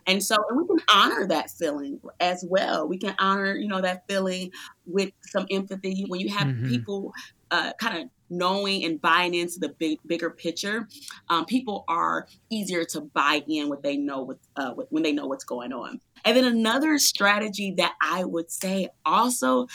And 0.07 0.23
so 0.23 0.35
and 0.49 0.59
we 0.59 0.67
can 0.67 0.83
honor 0.91 1.27
that 1.27 1.51
feeling 1.51 1.99
as 2.19 2.43
well. 2.47 2.87
We 2.87 2.97
can 2.97 3.15
honor, 3.19 3.55
you 3.55 3.67
know, 3.67 3.81
that 3.81 4.07
feeling 4.07 4.51
with 4.85 5.11
some 5.21 5.45
empathy. 5.51 6.05
When 6.07 6.19
you 6.19 6.29
have 6.29 6.47
mm-hmm. 6.47 6.69
people 6.69 7.13
uh, 7.51 7.73
kind 7.79 8.03
of 8.03 8.09
knowing 8.29 8.83
and 8.83 9.01
buying 9.01 9.33
into 9.33 9.59
the 9.59 9.69
big 9.69 9.99
bigger 10.05 10.29
picture, 10.29 10.87
um, 11.29 11.45
people 11.45 11.85
are 11.87 12.27
easier 12.49 12.83
to 12.85 13.01
buy 13.01 13.43
in 13.47 13.69
what 13.69 13.83
they 13.83 13.97
know 13.97 14.23
with, 14.23 14.37
uh, 14.55 14.71
when 14.89 15.03
they 15.03 15.11
know 15.11 15.27
what's 15.27 15.43
going 15.43 15.73
on. 15.73 15.99
And 16.25 16.35
then 16.35 16.45
another 16.45 16.97
strategy 16.97 17.73
that 17.77 17.95
I 18.01 18.23
would 18.23 18.51
say 18.51 18.89
also 19.05 19.67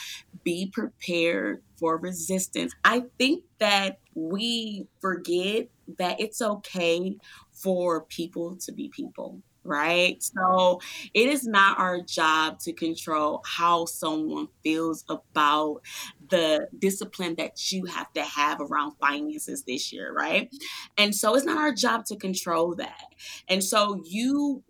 be 0.43 0.69
prepared 0.71 1.63
for 1.77 1.97
resistance. 1.97 2.73
I 2.83 3.03
think 3.17 3.43
that 3.59 3.99
we 4.13 4.87
forget 5.01 5.69
that 5.97 6.19
it's 6.19 6.41
okay 6.41 7.17
for 7.51 8.01
people 8.01 8.57
to 8.57 8.71
be 8.71 8.89
people 8.89 9.41
right? 9.65 10.21
So 10.21 10.79
it 11.13 11.27
is 11.27 11.45
not 11.45 11.79
our 11.79 11.99
job 11.99 12.59
to 12.59 12.71
control 12.71 13.41
how 13.45 13.85
someone 13.85 14.47
feels 14.63 15.03
about 15.09 15.81
the 16.29 16.67
discipline 16.79 17.35
that 17.35 17.71
you 17.71 17.85
have 17.85 18.11
to 18.13 18.21
have 18.23 18.59
around 18.61 18.93
finances 18.99 19.63
this 19.63 19.91
year, 19.91 20.13
right? 20.13 20.53
And 20.97 21.13
so 21.13 21.35
it's 21.35 21.45
not 21.45 21.57
our 21.57 21.73
job 21.73 22.05
to 22.05 22.15
control 22.15 22.75
that. 22.75 23.05
And 23.47 23.63
so 23.63 24.01
you 24.05 24.63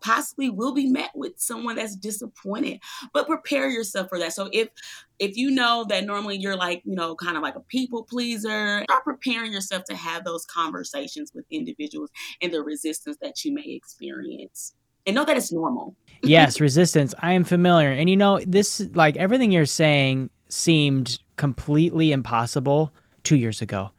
possibly 0.00 0.50
will 0.50 0.72
be 0.72 0.86
met 0.86 1.10
with 1.14 1.32
someone 1.36 1.76
that's 1.76 1.96
disappointed, 1.96 2.80
but 3.12 3.26
prepare 3.26 3.68
yourself 3.68 4.08
for 4.08 4.18
that. 4.18 4.32
So 4.32 4.48
if 4.52 4.68
if 5.18 5.36
you 5.36 5.50
know 5.50 5.84
that 5.88 6.04
normally 6.04 6.36
you're 6.36 6.56
like, 6.56 6.82
you 6.84 6.94
know, 6.94 7.14
kind 7.16 7.36
of 7.36 7.42
like 7.42 7.56
a 7.56 7.60
people 7.60 8.04
pleaser, 8.04 8.84
start 8.84 9.04
preparing 9.04 9.52
yourself 9.52 9.84
to 9.84 9.96
have 9.96 10.24
those 10.24 10.44
conversations 10.46 11.32
with 11.34 11.44
individuals 11.50 12.10
and 12.40 12.52
the 12.52 12.62
resistance 12.62 13.16
that 13.20 13.44
you 13.44 13.52
may 13.52 13.64
experience. 13.64 14.74
And 15.06 15.14
know 15.14 15.24
that 15.24 15.36
it's 15.36 15.52
normal. 15.52 15.96
yes, 16.22 16.60
resistance. 16.60 17.14
I 17.20 17.32
am 17.32 17.44
familiar. 17.44 17.90
And 17.90 18.10
you 18.10 18.16
know, 18.16 18.40
this 18.46 18.80
like 18.94 19.16
everything 19.16 19.50
you're 19.50 19.66
saying 19.66 20.30
seemed 20.48 21.18
completely 21.36 22.12
impossible 22.12 22.92
2 23.24 23.36
years 23.36 23.62
ago. 23.62 23.90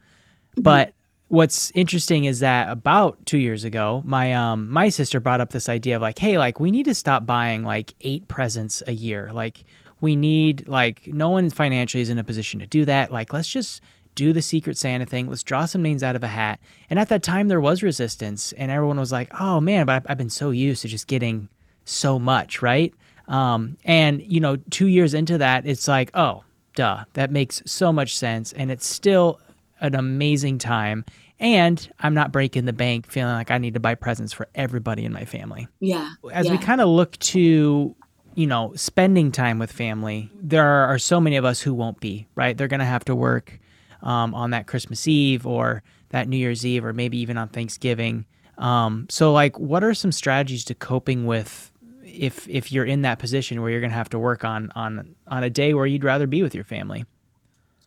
Mm-hmm. 0.52 0.62
But 0.62 0.94
what's 1.30 1.70
interesting 1.76 2.24
is 2.24 2.40
that 2.40 2.68
about 2.68 3.24
two 3.24 3.38
years 3.38 3.64
ago, 3.64 4.02
my 4.04 4.32
um 4.34 4.68
my 4.68 4.88
sister 4.88 5.20
brought 5.20 5.40
up 5.40 5.50
this 5.50 5.68
idea 5.68 5.96
of 5.96 6.02
like, 6.02 6.18
hey, 6.18 6.36
like 6.38 6.60
we 6.60 6.70
need 6.70 6.84
to 6.84 6.94
stop 6.94 7.24
buying 7.24 7.62
like 7.62 7.94
eight 8.02 8.28
presents 8.28 8.82
a 8.86 8.92
year. 8.92 9.30
Like 9.32 9.64
we 10.00 10.16
need 10.16 10.68
like 10.68 11.06
no 11.06 11.30
one 11.30 11.48
financially 11.48 12.02
is 12.02 12.10
in 12.10 12.18
a 12.18 12.24
position 12.24 12.60
to 12.60 12.66
do 12.66 12.84
that. 12.84 13.12
Like 13.12 13.32
let's 13.32 13.48
just 13.48 13.80
do 14.16 14.32
the 14.32 14.42
secret 14.42 14.76
Santa 14.76 15.06
thing. 15.06 15.28
Let's 15.28 15.44
draw 15.44 15.66
some 15.66 15.82
names 15.82 16.02
out 16.02 16.16
of 16.16 16.24
a 16.24 16.28
hat. 16.28 16.58
And 16.90 16.98
at 16.98 17.08
that 17.10 17.22
time 17.22 17.46
there 17.46 17.60
was 17.60 17.82
resistance, 17.82 18.52
and 18.52 18.70
everyone 18.70 18.98
was 18.98 19.12
like, 19.12 19.30
oh 19.40 19.60
man, 19.60 19.86
but 19.86 20.04
I've 20.06 20.18
been 20.18 20.30
so 20.30 20.50
used 20.50 20.82
to 20.82 20.88
just 20.88 21.06
getting 21.06 21.48
so 21.84 22.18
much, 22.18 22.60
right? 22.60 22.92
Um, 23.30 23.78
and 23.84 24.20
you 24.20 24.40
know, 24.40 24.56
two 24.56 24.88
years 24.88 25.14
into 25.14 25.38
that, 25.38 25.64
it's 25.64 25.88
like, 25.88 26.10
oh, 26.14 26.44
duh, 26.74 27.04
that 27.14 27.30
makes 27.30 27.62
so 27.64 27.92
much 27.92 28.16
sense, 28.16 28.52
and 28.52 28.70
it's 28.70 28.86
still 28.86 29.40
an 29.80 29.94
amazing 29.94 30.58
time. 30.58 31.04
And 31.38 31.90
I'm 32.00 32.12
not 32.12 32.32
breaking 32.32 32.66
the 32.66 32.74
bank 32.74 33.10
feeling 33.10 33.32
like 33.32 33.50
I 33.50 33.56
need 33.56 33.72
to 33.72 33.80
buy 33.80 33.94
presents 33.94 34.34
for 34.34 34.46
everybody 34.54 35.06
in 35.06 35.12
my 35.12 35.24
family. 35.24 35.68
Yeah. 35.80 36.12
As 36.30 36.44
yeah. 36.46 36.52
we 36.52 36.58
kind 36.58 36.82
of 36.82 36.88
look 36.88 37.18
to, 37.18 37.96
you 38.34 38.46
know, 38.46 38.74
spending 38.74 39.32
time 39.32 39.58
with 39.58 39.72
family, 39.72 40.30
there 40.34 40.66
are 40.66 40.98
so 40.98 41.18
many 41.18 41.36
of 41.36 41.46
us 41.46 41.62
who 41.62 41.72
won't 41.72 41.98
be, 41.98 42.26
right? 42.34 42.58
They're 42.58 42.68
going 42.68 42.80
to 42.80 42.86
have 42.86 43.06
to 43.06 43.14
work 43.16 43.58
um, 44.02 44.34
on 44.34 44.50
that 44.50 44.66
Christmas 44.66 45.08
Eve 45.08 45.46
or 45.46 45.82
that 46.10 46.28
New 46.28 46.36
Year's 46.36 46.66
Eve 46.66 46.84
or 46.84 46.92
maybe 46.92 47.16
even 47.18 47.38
on 47.38 47.48
Thanksgiving. 47.48 48.26
Um, 48.58 49.06
so, 49.08 49.32
like, 49.32 49.58
what 49.58 49.82
are 49.82 49.94
some 49.94 50.12
strategies 50.12 50.66
to 50.66 50.74
coping 50.74 51.24
with 51.24 51.72
if 52.12 52.48
if 52.48 52.72
you're 52.72 52.84
in 52.84 53.02
that 53.02 53.18
position 53.18 53.60
where 53.60 53.70
you're 53.70 53.80
going 53.80 53.90
to 53.90 53.96
have 53.96 54.10
to 54.10 54.18
work 54.18 54.44
on 54.44 54.70
on 54.74 55.14
on 55.26 55.42
a 55.42 55.50
day 55.50 55.74
where 55.74 55.86
you'd 55.86 56.04
rather 56.04 56.26
be 56.26 56.42
with 56.42 56.54
your 56.54 56.64
family? 56.64 57.04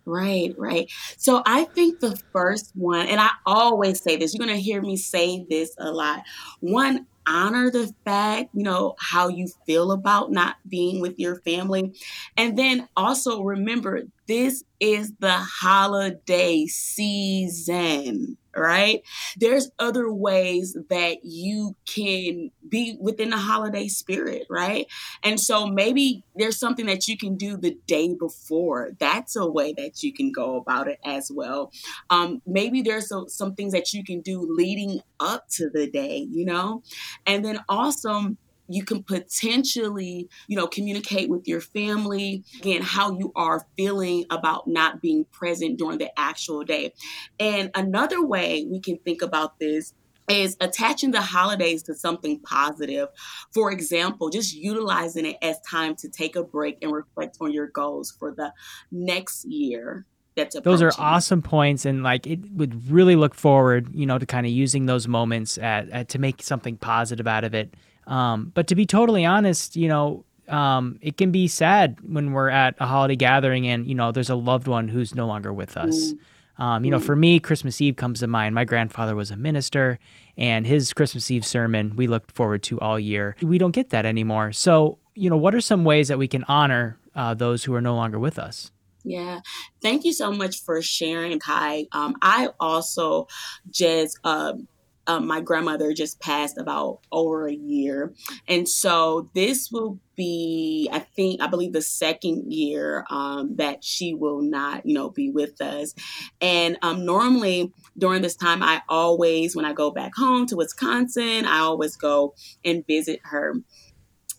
Right, 0.06 0.54
right. 0.58 0.92
So 1.18 1.42
I 1.46 1.64
think 1.64 2.02
the 2.02 2.18
first 2.34 2.72
one, 2.76 3.08
and 3.08 3.22
I 3.22 3.30
always 3.46 4.02
say 4.02 4.18
this, 4.18 4.34
you're 4.34 4.46
going 4.46 4.56
to 4.56 4.62
hear 4.62 4.82
me 4.82 4.98
say 4.98 5.46
this 5.50 5.74
a 5.78 5.92
lot. 5.92 6.24
One, 6.60 7.08
honor 7.26 7.72
the 7.72 7.94
fact, 8.04 8.50
you 8.54 8.64
know, 8.64 8.96
how 9.00 9.30
you 9.30 9.48
feel 9.66 9.94
about 9.94 10.32
not 10.32 10.58
being 10.68 11.00
with 11.00 11.18
your 11.18 11.38
family. 11.42 11.94
And 12.36 12.58
then 12.58 12.90
also 12.98 13.44
remember, 13.44 14.02
this 14.28 14.64
is 14.82 15.14
the 15.20 15.32
holiday 15.32 16.66
season 16.66 18.38
right? 18.56 19.02
There's 19.38 19.72
other 19.80 20.12
ways 20.12 20.78
that 20.90 21.24
you 21.24 21.76
can 21.86 22.52
be 22.68 22.98
within 23.00 23.30
the 23.32 23.38
holiday 23.38 23.88
spirit, 23.88 24.46
right? 24.50 24.88
And 25.24 25.40
so 25.40 25.68
maybe 25.68 26.24
there's 26.36 26.58
something 26.58 26.86
that 26.86 27.08
you 27.08 27.18
can 27.18 27.36
do 27.36 27.58
the 27.58 27.78
day 27.88 28.14
before. 28.14 28.92
That's 29.00 29.36
a 29.36 29.46
way 29.46 29.74
that 29.74 30.04
you 30.04 30.14
can 30.14 30.32
go 30.32 30.58
about 30.58 30.88
it 30.88 31.00
as 31.06 31.32
well. 31.34 31.72
Um, 32.10 32.42
maybe 32.46 32.82
there's 32.82 33.12
some 33.28 33.56
things 33.56 33.74
that 33.74 33.94
you 33.94 34.04
can 34.04 34.22
do 34.22 34.48
leading 34.50 35.02
up 35.20 35.48
to 35.52 35.70
the 35.70 35.90
day, 35.90 36.28
you 36.30 36.46
know? 36.46 36.84
And 37.26 37.44
then 37.44 37.60
also, 37.70 38.36
you 38.68 38.84
can 38.84 39.04
potentially, 39.04 40.30
you 40.48 40.56
know, 40.56 40.68
communicate 40.68 41.30
with 41.30 41.48
your 41.48 41.62
family 41.62 42.44
again 42.60 42.82
how 42.82 43.18
you 43.18 43.32
are 43.36 43.66
feeling 43.76 44.26
about 44.30 44.68
not 44.68 45.02
being 45.02 45.26
present 45.32 45.78
during 45.78 45.98
the 45.98 46.18
actual 46.20 46.64
day. 46.64 46.94
And 47.40 47.72
another 47.76 48.26
way 48.26 48.66
we 48.70 48.80
can 48.80 48.98
think 49.00 49.22
about 49.22 49.60
this 49.60 49.94
is 50.30 50.56
attaching 50.62 51.12
the 51.12 51.22
holidays 51.22 51.84
to 51.84 51.94
something 51.94 52.40
positive. 52.40 53.10
For 53.54 53.72
example, 53.72 54.30
just 54.30 54.56
utilizing 54.56 55.26
it 55.26 55.38
as 55.42 55.60
time 55.70 55.96
to 55.98 56.10
take 56.10 56.36
a 56.36 56.44
break 56.44 56.78
and 56.82 56.92
reflect 56.92 57.38
on 57.42 57.52
your 57.52 57.68
goals 57.68 58.16
for 58.18 58.32
the 58.32 58.54
next 58.92 59.46
year. 59.46 60.06
That's 60.36 60.60
those 60.62 60.82
are 60.82 60.92
awesome 60.98 61.44
points 61.44 61.86
and 61.86 62.02
like 62.02 62.26
it 62.26 62.40
would 62.54 62.90
really 62.90 63.16
look 63.16 63.36
forward 63.36 63.94
you 63.94 64.08
know 64.08 64.18
to 64.18 64.26
kind 64.26 64.48
of 64.48 64.52
using 64.52 64.88
those 64.88 65.08
moments 65.08 65.60
at, 65.60 65.88
at 65.92 66.10
to 66.10 66.18
make 66.18 66.42
something 66.42 66.76
positive 66.76 67.28
out 67.28 67.44
of 67.44 67.54
it 67.54 67.76
um, 68.08 68.52
but 68.54 68.68
to 68.68 68.76
be 68.76 68.86
totally 68.86 69.26
honest, 69.26 69.76
you 69.76 69.88
know, 69.88 70.26
um, 70.48 71.00
it 71.02 71.18
can 71.18 71.32
be 71.32 71.48
sad 71.48 71.98
when 72.02 72.34
we're 72.34 72.50
at 72.50 72.76
a 72.80 72.86
holiday 72.86 73.16
gathering 73.16 73.68
and 73.68 73.88
you 73.88 73.96
know 73.96 74.12
there's 74.12 74.30
a 74.30 74.36
loved 74.36 74.68
one 74.68 74.88
who's 74.88 75.16
no 75.16 75.26
longer 75.26 75.54
with 75.54 75.78
us. 75.78 76.14
Um, 76.58 76.86
you 76.86 76.92
know, 76.92 77.00
for 77.00 77.16
me, 77.16 77.40
Christmas 77.40 77.82
Eve 77.82 77.96
comes 77.96 78.20
to 78.20 78.28
mind. 78.28 78.54
My 78.54 78.64
grandfather 78.64 79.16
was 79.16 79.32
a 79.32 79.36
minister, 79.36 79.98
and 80.38 80.68
his 80.68 80.94
Christmas 80.94 81.32
Eve 81.32 81.46
sermon 81.46 81.96
we 81.96 82.08
looked 82.08 82.32
forward 82.32 82.62
to 82.64 82.80
all 82.80 83.00
year. 83.00 83.36
We 83.42 83.58
don't 83.58 83.72
get 83.72 83.90
that 83.90 84.06
anymore. 84.06 84.52
So, 84.52 85.00
you 85.16 85.30
know, 85.30 85.38
what 85.38 85.56
are 85.56 85.62
some 85.62 85.84
ways 85.84 86.10
that 86.10 86.20
we 86.20 86.28
can 86.28 86.44
honor 86.48 86.98
uh, 87.16 87.34
those 87.34 87.64
who 87.64 87.74
are 87.74 87.82
no 87.82 87.96
longer 87.96 88.20
with 88.20 88.38
us? 88.38 88.72
Yeah, 89.04 89.42
thank 89.82 90.06
you 90.06 90.14
so 90.14 90.32
much 90.32 90.62
for 90.62 90.82
sharing, 90.82 91.40
Kai. 91.40 91.88
Um, 91.92 92.16
I 92.22 92.50
also 92.60 93.28
just 93.70 94.18
um, 94.24 94.68
um, 95.08 95.28
my 95.28 95.42
grandmother 95.42 95.94
just 95.94 96.20
passed 96.20 96.58
about 96.58 97.00
over 97.12 97.48
a 97.48 97.54
year. 97.54 98.14
And 98.48 98.68
so 98.68 99.30
this 99.34 99.70
will 99.72 100.00
be, 100.16 100.90
I 100.92 101.00
think, 101.00 101.42
I 101.42 101.48
believe 101.48 101.74
the 101.74 101.82
second 101.82 102.52
year 102.52 103.06
um, 103.10 103.56
that 103.56 103.84
she 103.84 104.14
will 104.14 104.42
not, 104.42 104.86
you 104.86 104.94
know, 104.94 105.10
be 105.10 105.30
with 105.30 105.62
us. 105.62 105.94
And 106.40 106.78
um, 106.82 107.06
normally 107.06 107.72
during 107.98 108.22
this 108.22 108.36
time, 108.36 108.64
I 108.64 108.82
always, 108.88 109.56
when 109.56 109.66
I 109.66 109.74
go 109.74 109.92
back 109.92 110.14
home 110.16 110.46
to 110.48 110.56
Wisconsin, 110.56 111.46
I 111.46 111.60
always 111.60 111.96
go 111.98 112.36
and 112.64 112.86
visit 112.86 113.20
her. 113.24 113.56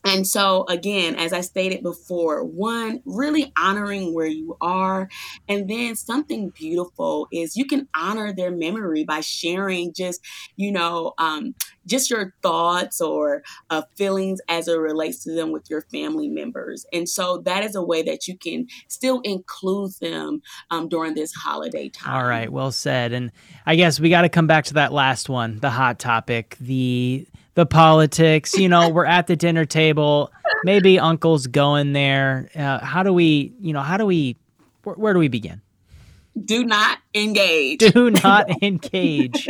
And 0.05 0.27
so, 0.27 0.65
again, 0.69 1.17
as 1.17 1.33
I 1.33 1.41
stated 1.41 1.83
before, 1.83 2.45
one, 2.45 3.01
really 3.05 3.53
honoring 3.57 4.15
where 4.15 4.27
you 4.27 4.57
are. 4.61 5.09
And 5.49 5.69
then 5.69 5.97
something 5.97 6.51
beautiful 6.51 7.27
is 7.33 7.57
you 7.57 7.65
can 7.65 7.89
honor 7.95 8.33
their 8.33 8.51
memory 8.51 9.05
by 9.05 9.21
sharing 9.21 9.93
just, 9.95 10.21
you 10.57 10.71
know, 10.71 11.15
um, 11.19 11.55
just 11.87 12.11
your 12.11 12.35
thoughts 12.43 13.01
or 13.01 13.43
uh, 13.71 13.83
feelings 13.97 14.41
as 14.49 14.69
it 14.69 14.79
relates 14.79 15.23
to 15.25 15.33
them 15.33 15.53
with 15.53 15.69
your 15.71 15.83
family 15.83 16.29
members. 16.29 16.87
And 16.93 17.09
so 17.09 17.39
that 17.39 17.65
is 17.65 17.75
a 17.75 17.83
way 17.83 18.03
that 18.03 18.29
you 18.29 18.37
can 18.37 18.67
still 18.89 19.21
include 19.21 19.93
them 20.01 20.43
um, 20.71 20.89
during 20.89 21.15
this 21.15 21.33
holiday 21.35 21.89
time. 21.89 22.15
All 22.15 22.29
right. 22.29 22.51
Well 22.51 22.73
said. 22.73 23.13
And 23.13 23.33
I 23.67 23.77
guess 23.77 24.01
we 24.01 24.11
got 24.11 24.23
to 24.23 24.29
come 24.29 24.47
back 24.47 24.65
to 24.67 24.75
that 24.75 24.93
last 24.93 25.29
one, 25.29 25.59
the 25.61 25.71
hot 25.71 25.99
topic, 25.99 26.57
the 26.61 27.27
the 27.55 27.67
politics. 27.67 28.57
You 28.57 28.69
know, 28.69 28.89
we're 28.89 29.07
at 29.07 29.27
the 29.27 29.37
dinner 29.37 29.65
table. 29.65 30.31
Maybe 30.65 30.99
uncle's 30.99 31.47
going 31.47 31.93
there. 31.93 32.49
Uh, 32.55 32.85
how 32.85 33.03
do 33.03 33.13
we, 33.13 33.53
you 33.61 33.73
know, 33.73 33.81
how 33.81 33.97
do 33.97 34.07
we, 34.07 34.37
wh- 34.83 34.99
where 34.99 35.13
do 35.13 35.19
we 35.19 35.29
begin? 35.29 35.61
Do 36.45 36.65
not 36.65 36.99
engage. 37.15 37.79
Do 37.79 38.11
not 38.11 38.51
engage. 38.63 39.49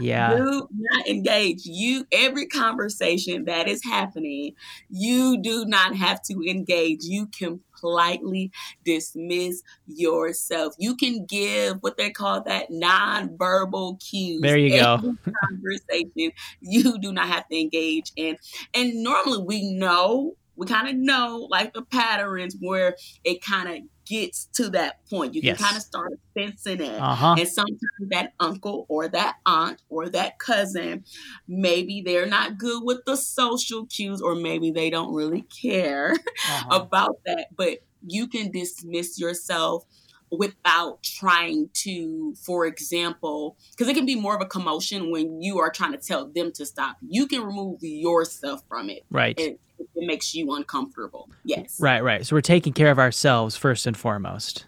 Yeah. 0.00 0.36
Do 0.36 0.68
not 0.72 1.08
engage. 1.08 1.66
You 1.66 2.06
every 2.10 2.46
conversation 2.46 3.44
that 3.44 3.68
is 3.68 3.82
happening, 3.84 4.54
you 4.88 5.42
do 5.42 5.64
not 5.66 5.96
have 5.96 6.22
to 6.22 6.42
engage. 6.48 7.00
You 7.02 7.26
can 7.26 7.60
politely 7.82 8.50
dismiss 8.84 9.62
yourself. 9.86 10.74
You 10.78 10.96
can 10.96 11.26
give 11.26 11.82
what 11.82 11.98
they 11.98 12.10
call 12.10 12.42
that 12.44 12.70
non-verbal 12.70 13.96
cues. 13.96 14.40
There 14.40 14.56
you 14.56 14.80
go. 14.80 15.14
conversation 15.48 16.32
you 16.60 16.98
do 16.98 17.12
not 17.12 17.28
have 17.28 17.46
to 17.48 17.60
engage 17.60 18.12
in. 18.16 18.38
And 18.72 19.02
normally 19.02 19.42
we 19.42 19.74
know 19.74 20.36
we 20.62 20.68
kind 20.68 20.88
of 20.88 20.94
know 20.94 21.48
like 21.50 21.74
the 21.74 21.82
patterns 21.82 22.56
where 22.60 22.94
it 23.24 23.44
kind 23.44 23.68
of 23.68 23.78
gets 24.06 24.44
to 24.52 24.68
that 24.70 25.04
point. 25.10 25.34
You 25.34 25.40
yes. 25.42 25.56
can 25.56 25.66
kind 25.66 25.76
of 25.76 25.82
start 25.82 26.12
sensing 26.38 26.80
it. 26.80 27.00
Uh-huh. 27.00 27.34
And 27.36 27.48
sometimes 27.48 27.80
that 28.10 28.34
uncle 28.38 28.86
or 28.88 29.08
that 29.08 29.38
aunt 29.44 29.82
or 29.88 30.08
that 30.10 30.38
cousin, 30.38 31.02
maybe 31.48 32.00
they're 32.00 32.26
not 32.26 32.58
good 32.58 32.84
with 32.84 33.04
the 33.06 33.16
social 33.16 33.86
cues 33.86 34.22
or 34.22 34.36
maybe 34.36 34.70
they 34.70 34.88
don't 34.88 35.12
really 35.12 35.42
care 35.42 36.12
uh-huh. 36.48 36.80
about 36.80 37.16
that. 37.26 37.48
But 37.56 37.78
you 38.06 38.28
can 38.28 38.52
dismiss 38.52 39.18
yourself 39.18 39.84
without 40.30 41.02
trying 41.02 41.70
to, 41.74 42.36
for 42.36 42.66
example, 42.66 43.56
because 43.72 43.88
it 43.88 43.94
can 43.94 44.06
be 44.06 44.14
more 44.14 44.36
of 44.36 44.40
a 44.40 44.46
commotion 44.46 45.10
when 45.10 45.42
you 45.42 45.58
are 45.58 45.72
trying 45.72 45.92
to 45.92 45.98
tell 45.98 46.28
them 46.28 46.52
to 46.52 46.64
stop. 46.64 46.98
You 47.00 47.26
can 47.26 47.42
remove 47.42 47.80
yourself 47.82 48.62
from 48.68 48.90
it. 48.90 49.02
Right. 49.10 49.38
And, 49.40 49.58
it 49.94 50.06
makes 50.06 50.34
you 50.34 50.52
uncomfortable. 50.54 51.28
Yes. 51.44 51.78
Right, 51.80 52.02
right. 52.02 52.26
So 52.26 52.36
we're 52.36 52.40
taking 52.40 52.72
care 52.72 52.90
of 52.90 52.98
ourselves 52.98 53.56
first 53.56 53.86
and 53.86 53.96
foremost. 53.96 54.66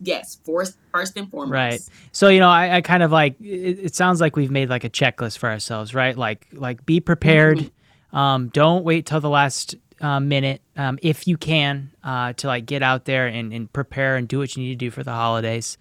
Yes, 0.00 0.38
first, 0.44 0.78
first 0.92 1.16
and 1.16 1.28
foremost. 1.30 1.52
Right. 1.52 1.80
So 2.12 2.28
you 2.28 2.38
know, 2.40 2.48
I, 2.48 2.76
I 2.76 2.80
kind 2.82 3.02
of 3.02 3.10
like. 3.10 3.40
It, 3.40 3.78
it, 3.84 3.94
sounds 3.94 4.20
like 4.20 4.36
we've 4.36 4.50
made 4.50 4.68
like 4.68 4.84
a 4.84 4.90
checklist 4.90 5.38
for 5.38 5.48
ourselves, 5.48 5.94
right? 5.94 6.16
Like, 6.16 6.46
like 6.52 6.86
be 6.86 7.00
prepared. 7.00 7.58
Mm-hmm. 7.58 8.16
Um, 8.16 8.48
don't 8.48 8.84
wait 8.84 9.06
till 9.06 9.20
the 9.20 9.28
last 9.28 9.74
uh, 10.00 10.20
minute, 10.20 10.62
um, 10.76 10.98
if 11.02 11.26
you 11.26 11.36
can, 11.36 11.90
uh, 12.02 12.32
to 12.34 12.46
like 12.46 12.66
get 12.66 12.82
out 12.82 13.04
there 13.04 13.26
and, 13.26 13.52
and 13.52 13.72
prepare 13.72 14.16
and 14.16 14.28
do 14.28 14.38
what 14.38 14.56
you 14.56 14.62
need 14.62 14.70
to 14.70 14.86
do 14.86 14.90
for 14.90 15.02
the 15.02 15.12
holidays. 15.12 15.78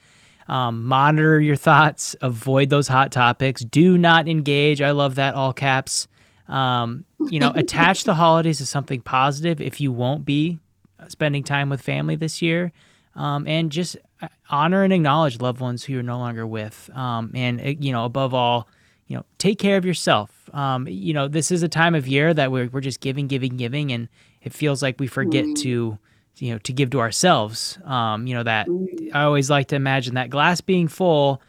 Um, 0.47 0.85
monitor 0.85 1.39
your 1.39 1.55
thoughts. 1.55 2.15
Avoid 2.21 2.69
those 2.69 2.87
hot 2.87 3.11
topics. 3.11 3.61
Do 3.63 3.97
not 3.97 4.27
engage. 4.27 4.81
I 4.81 4.91
love 4.91 5.15
that 5.15 5.35
all 5.35 5.53
caps. 5.53 6.07
Um, 6.47 7.05
you 7.19 7.39
know, 7.39 7.51
attach 7.55 8.03
the 8.03 8.13
holidays 8.13 8.59
to 8.59 8.65
something 8.65 9.01
positive 9.01 9.59
if 9.59 9.81
you 9.81 9.91
won't 9.91 10.25
be 10.25 10.59
spending 11.07 11.43
time 11.43 11.69
with 11.69 11.81
family 11.81 12.15
this 12.15 12.41
year. 12.41 12.71
Um, 13.15 13.47
and 13.47 13.71
just 13.71 13.97
uh, 14.21 14.27
honor 14.49 14.83
and 14.83 14.93
acknowledge 14.93 15.41
loved 15.41 15.59
ones 15.59 15.83
who 15.83 15.93
you're 15.93 16.03
no 16.03 16.19
longer 16.19 16.45
with. 16.45 16.89
Um, 16.93 17.31
and, 17.33 17.59
uh, 17.59 17.73
you 17.79 17.91
know, 17.91 18.05
above 18.05 18.35
all, 18.35 18.67
you 19.07 19.17
know, 19.17 19.25
take 19.39 19.57
care 19.57 19.77
of 19.77 19.85
yourself. 19.85 20.49
Um, 20.53 20.87
you 20.87 21.13
know, 21.13 21.27
this 21.27 21.49
is 21.49 21.63
a 21.63 21.67
time 21.67 21.95
of 21.95 22.07
year 22.07 22.33
that 22.33 22.51
we're, 22.51 22.67
we're 22.67 22.81
just 22.81 22.99
giving, 22.99 23.27
giving, 23.27 23.57
giving. 23.57 23.91
And 23.91 24.07
it 24.43 24.53
feels 24.53 24.83
like 24.83 24.99
we 24.99 25.07
forget 25.07 25.45
mm. 25.45 25.55
to, 25.63 25.97
you 26.37 26.51
know, 26.51 26.59
to 26.59 26.73
give 26.73 26.91
to 26.91 26.99
ourselves. 26.99 27.79
Um, 27.85 28.27
you 28.27 28.35
know, 28.35 28.43
that 28.43 28.67
mm. 28.67 29.09
I 29.15 29.23
always 29.23 29.49
like 29.49 29.69
to 29.69 29.75
imagine 29.75 30.13
that 30.13 30.29
glass 30.29 30.61
being 30.61 30.87
full, 30.87 31.41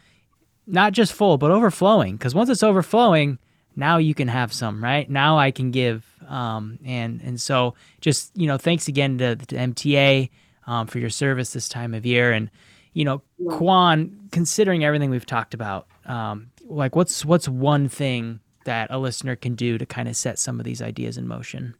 not 0.65 0.93
just 0.93 1.13
full, 1.13 1.37
but 1.37 1.51
overflowing. 1.51 2.15
Because 2.15 2.33
once 2.33 2.49
it's 2.49 2.63
overflowing, 2.63 3.37
now 3.75 3.97
you 3.97 4.13
can 4.13 4.27
have 4.27 4.51
some, 4.51 4.83
right? 4.83 5.09
Now 5.09 5.37
I 5.37 5.51
can 5.51 5.71
give. 5.71 6.05
Um, 6.27 6.79
and 6.85 7.21
and 7.21 7.41
so 7.41 7.75
just 8.01 8.35
you 8.35 8.47
know, 8.47 8.57
thanks 8.57 8.87
again 8.87 9.17
to, 9.17 9.35
to 9.35 9.55
MTA 9.55 10.29
um, 10.67 10.87
for 10.87 10.99
your 10.99 11.09
service 11.09 11.53
this 11.53 11.67
time 11.69 11.93
of 11.93 12.05
year. 12.05 12.31
And 12.31 12.49
you 12.93 13.05
know. 13.05 13.21
Kwan, 13.47 14.29
considering 14.31 14.83
everything 14.83 15.09
we've 15.09 15.25
talked 15.25 15.53
about, 15.53 15.87
um, 16.05 16.51
like 16.65 16.95
what's 16.95 17.23
what's 17.25 17.47
one 17.47 17.87
thing 17.87 18.39
that 18.65 18.91
a 18.91 18.97
listener 18.97 19.35
can 19.35 19.55
do 19.55 19.77
to 19.77 19.85
kind 19.85 20.07
of 20.07 20.15
set 20.15 20.37
some 20.37 20.59
of 20.59 20.65
these 20.65 20.81
ideas 20.81 21.17
in 21.17 21.27
motion? 21.27 21.75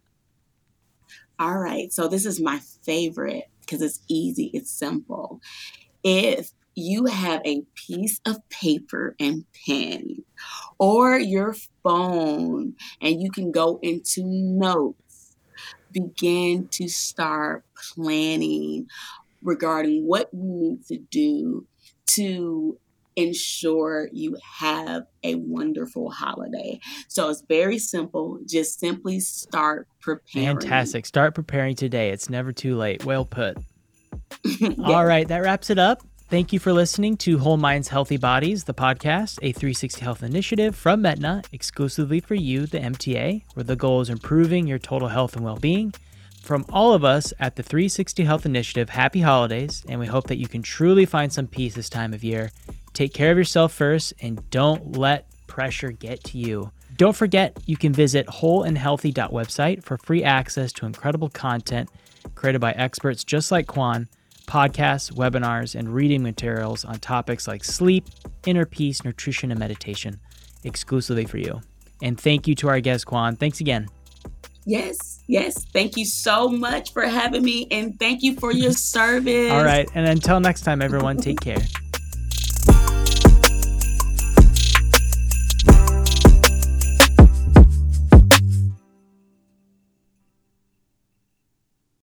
All 1.38 1.58
right, 1.58 1.92
so 1.94 2.08
this 2.08 2.26
is 2.26 2.40
my 2.40 2.60
favorite 2.84 3.50
because 3.62 3.82
it's 3.82 4.00
easy, 4.08 4.52
it's 4.54 4.72
simple. 4.72 5.42
If 6.04 6.52
you 6.76 7.06
have 7.06 7.42
a 7.46 7.64
piece 7.76 8.20
of 8.26 8.38
paper 8.50 9.16
and 9.20 9.46
pen 9.66 10.24
or 10.78 11.18
your 11.18 11.56
phone 11.84 12.76
and 13.02 13.22
you 13.22 13.32
can 13.32 13.52
go 13.52 13.80
into 13.82 14.24
notes, 14.24 15.36
begin 15.92 16.68
to 16.70 16.88
start 16.88 17.64
planning 17.76 18.88
regarding 19.42 20.06
what 20.06 20.30
you 20.34 20.44
need 20.44 20.86
to 20.86 20.98
do 20.98 21.66
to 22.06 22.78
ensure 23.16 24.10
you 24.14 24.38
have 24.60 25.04
a 25.24 25.36
wonderful 25.36 26.10
holiday. 26.10 26.80
So 27.08 27.30
it's 27.30 27.42
very 27.42 27.78
simple. 27.78 28.40
Just 28.46 28.80
simply 28.80 29.20
start 29.20 29.88
preparing. 30.00 30.60
Fantastic. 30.60 31.06
Start 31.06 31.36
preparing 31.36 31.76
today. 31.76 32.12
It's 32.12 32.30
never 32.30 32.54
too 32.54 32.78
late. 32.78 33.04
Well 33.04 33.26
put. 33.26 33.58
yes. 34.46 34.74
All 34.84 35.06
right, 35.06 35.28
that 35.28 35.42
wraps 35.42 35.70
it 35.70 35.80
up. 35.80 36.02
Thank 36.30 36.54
you 36.54 36.60
for 36.60 36.72
listening 36.72 37.18
to 37.18 37.40
Whole 37.40 37.58
Minds 37.58 37.88
Healthy 37.88 38.18
Bodies, 38.18 38.66
the 38.66 38.74
podcast, 38.76 39.40
a 39.42 39.52
360 39.52 40.00
Health 40.02 40.22
initiative 40.22 40.76
from 40.76 41.04
Aetna, 41.04 41.42
exclusively 41.52 42.20
for 42.20 42.36
you, 42.36 42.68
the 42.68 42.78
MTA, 42.78 43.42
where 43.56 43.64
the 43.64 43.76
goal 43.76 44.00
is 44.02 44.12
improving 44.12 44.68
your 44.68 44.78
total 44.78 45.08
health 45.08 45.36
and 45.36 45.44
well 45.44 45.56
being. 45.56 45.92
From 46.44 46.68
all 46.70 46.94
of 46.94 47.04
us 47.04 47.34
at 47.40 47.56
the 47.56 47.64
360 47.64 48.26
Health 48.26 48.46
Initiative, 48.46 48.90
happy 48.90 49.22
holidays, 49.22 49.84
and 49.90 50.00
we 50.00 50.06
hope 50.06 50.28
that 50.28 50.38
you 50.38 50.48
can 50.48 50.62
truly 50.62 51.04
find 51.04 51.34
some 51.34 51.48
peace 51.48 51.74
this 51.74 51.90
time 51.90 52.14
of 52.14 52.24
year. 52.24 52.52
Take 52.94 53.12
care 53.12 53.32
of 53.32 53.38
yourself 53.40 53.74
first, 53.74 54.14
and 54.22 54.48
don't 54.52 54.96
let 54.96 55.26
pressure 55.48 55.90
get 55.90 56.24
to 56.26 56.38
you. 56.38 56.72
Don't 56.96 57.16
forget, 57.16 57.58
you 57.66 57.76
can 57.76 57.92
visit 57.92 58.28
wholeandhealthy.website 58.28 59.84
for 59.84 59.98
free 59.98 60.24
access 60.24 60.72
to 60.74 60.86
incredible 60.86 61.30
content 61.30 61.90
created 62.36 62.62
by 62.62 62.72
experts 62.74 63.24
just 63.24 63.52
like 63.52 63.66
Kwan 63.66 64.08
podcasts, 64.50 65.14
webinars, 65.14 65.76
and 65.76 65.94
reading 65.94 66.24
materials 66.24 66.84
on 66.84 66.98
topics 67.00 67.48
like 67.48 67.64
sleep, 67.64 68.06
inner 68.46 68.66
peace, 68.66 69.06
nutrition, 69.06 69.52
and 69.52 69.60
meditation 69.60 70.20
exclusively 70.64 71.26
for 71.26 71.38
you. 71.38 71.62
And 72.02 72.20
thank 72.20 72.48
you 72.48 72.56
to 72.56 72.68
our 72.68 72.80
guest, 72.80 73.06
Kwan. 73.06 73.36
Thanks 73.36 73.60
again. 73.60 73.88
Yes, 74.66 75.24
yes. 75.28 75.66
Thank 75.72 75.98
you 75.98 76.06
so 76.06 76.50
much 76.50 76.94
for 76.94 77.04
having 77.04 77.44
me 77.44 77.68
and 77.72 77.98
thank 78.00 78.24
you 78.24 78.36
for 78.36 78.52
your 78.52 78.72
service. 78.96 79.52
All 79.52 79.64
right. 79.64 79.88
And 79.94 80.08
until 80.08 80.40
next 80.40 80.62
time, 80.62 80.82
everyone, 80.82 81.18
take 81.18 81.40
care. 81.40 81.60